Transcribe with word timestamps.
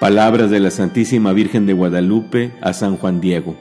Palabras 0.00 0.50
de 0.50 0.60
la 0.60 0.70
Santísima 0.70 1.34
Virgen 1.34 1.66
de 1.66 1.74
Guadalupe 1.74 2.54
a 2.62 2.72
San 2.72 2.96
Juan 2.96 3.20
Diego. 3.20 3.54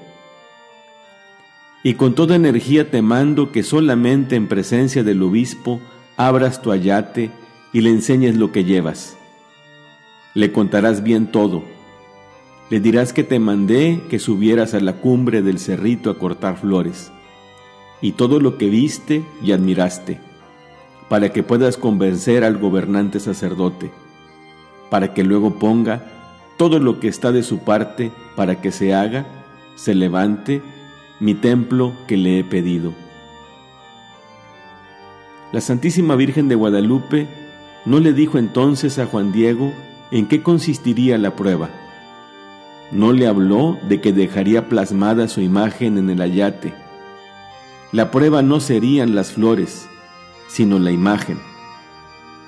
Y 1.83 1.95
con 1.95 2.15
toda 2.15 2.37
energía 2.37 2.89
te 2.89 3.01
mando 3.01 3.51
que 3.51 3.61
solamente 3.61 4.37
en 4.37 4.47
presencia 4.47 5.03
del 5.03 5.21
obispo 5.21 5.81
abras 6.15 6.61
tu 6.61 6.71
ayate 6.71 7.29
y 7.73 7.81
le 7.81 7.89
enseñes 7.89 8.37
lo 8.37 8.53
que 8.53 8.63
llevas. 8.63 9.17
Le 10.33 10.53
contarás 10.53 11.03
bien 11.03 11.27
todo. 11.29 11.65
Le 12.69 12.79
dirás 12.79 13.11
que 13.11 13.25
te 13.25 13.37
mandé 13.37 13.99
que 14.09 14.17
subieras 14.17 14.73
a 14.73 14.79
la 14.79 14.93
cumbre 14.93 15.41
del 15.41 15.59
cerrito 15.59 16.09
a 16.09 16.17
cortar 16.17 16.55
flores, 16.55 17.11
y 17.99 18.13
todo 18.13 18.39
lo 18.39 18.57
que 18.57 18.69
viste 18.69 19.25
y 19.43 19.51
admiraste, 19.51 20.21
para 21.09 21.33
que 21.33 21.43
puedas 21.43 21.75
convencer 21.75 22.45
al 22.45 22.57
gobernante 22.59 23.19
sacerdote, 23.19 23.91
para 24.89 25.13
que 25.13 25.25
luego 25.25 25.59
ponga 25.59 26.15
todo 26.59 26.79
lo 26.79 26.99
que 26.99 27.07
está 27.07 27.31
de 27.31 27.41
su 27.41 27.59
parte 27.59 28.11
para 28.35 28.59
que 28.59 28.73
se 28.73 28.93
haga, 28.93 29.25
se 29.75 29.95
levante, 29.95 30.61
mi 31.21 31.33
templo 31.33 31.93
que 32.05 32.17
le 32.17 32.37
he 32.37 32.43
pedido. 32.43 32.91
La 35.53 35.61
Santísima 35.61 36.17
Virgen 36.17 36.49
de 36.49 36.55
Guadalupe 36.55 37.29
no 37.85 38.01
le 38.01 38.11
dijo 38.11 38.37
entonces 38.37 38.99
a 38.99 39.05
Juan 39.05 39.31
Diego 39.31 39.71
en 40.11 40.27
qué 40.27 40.43
consistiría 40.43 41.17
la 41.17 41.33
prueba. 41.33 41.69
No 42.91 43.13
le 43.13 43.27
habló 43.27 43.77
de 43.87 44.01
que 44.01 44.11
dejaría 44.11 44.67
plasmada 44.67 45.29
su 45.29 45.39
imagen 45.39 45.97
en 45.97 46.09
el 46.09 46.21
ayate. 46.21 46.73
La 47.93 48.11
prueba 48.11 48.41
no 48.41 48.59
serían 48.59 49.15
las 49.15 49.31
flores, 49.31 49.87
sino 50.49 50.77
la 50.77 50.91
imagen. 50.91 51.39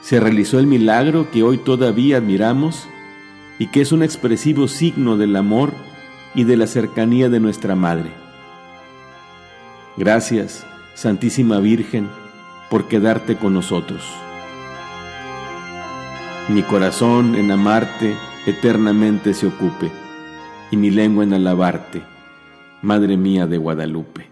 Se 0.01 0.19
realizó 0.19 0.59
el 0.59 0.67
milagro 0.67 1.31
que 1.31 1.43
hoy 1.43 1.59
todavía 1.59 2.17
admiramos 2.17 2.89
y 3.61 3.67
que 3.67 3.81
es 3.81 3.91
un 3.91 4.01
expresivo 4.01 4.67
signo 4.67 5.17
del 5.17 5.35
amor 5.35 5.71
y 6.33 6.45
de 6.45 6.57
la 6.57 6.65
cercanía 6.65 7.29
de 7.29 7.39
nuestra 7.39 7.75
Madre. 7.75 8.09
Gracias, 9.97 10.65
Santísima 10.95 11.59
Virgen, 11.59 12.09
por 12.71 12.87
quedarte 12.87 13.35
con 13.35 13.53
nosotros. 13.53 14.03
Mi 16.49 16.63
corazón 16.63 17.35
en 17.35 17.51
amarte 17.51 18.15
eternamente 18.47 19.35
se 19.35 19.45
ocupe, 19.45 19.91
y 20.71 20.77
mi 20.77 20.89
lengua 20.89 21.23
en 21.23 21.35
alabarte, 21.35 22.01
Madre 22.81 23.15
mía 23.15 23.45
de 23.45 23.59
Guadalupe. 23.59 24.30